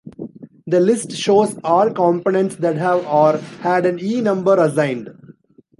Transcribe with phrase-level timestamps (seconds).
[0.65, 5.11] The list shows all components that have or had an E-number assigned.